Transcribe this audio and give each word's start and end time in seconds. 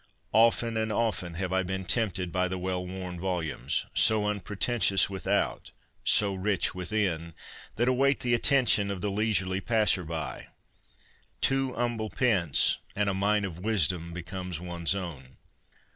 Often 0.33 0.77
and 0.77 0.91
often 0.91 1.35
have 1.35 1.53
I 1.53 1.61
been 1.61 1.85
tempted 1.85 2.31
by 2.31 2.47
the 2.47 2.55
42 2.55 2.57
CONFESSIONS 2.57 2.87
OF 2.87 2.89
A 2.89 2.89
BOOK 2.89 3.21
LOVER 3.21 3.21
well 3.21 3.33
worn 3.37 3.45
volumes— 3.45 3.85
so 3.93 4.25
unpretentious 4.25 5.09
without, 5.11 5.69
so 6.03 6.33
rich 6.33 6.73
within— 6.73 7.35
that 7.75 7.87
await 7.87 8.21
the 8.21 8.33
attention 8.33 8.89
of 8.89 9.01
the 9.01 9.11
leisurely 9.11 9.61
passer 9.61 10.03
by. 10.03 10.47
Two 11.39 11.75
humble 11.75 12.09
pence, 12.09 12.79
and 12.95 13.09
a 13.11 13.13
mine 13.13 13.45
of 13.45 13.59
wisdom 13.59 14.11
becomes 14.11 14.59
one's 14.59 14.95
own. 14.95 15.37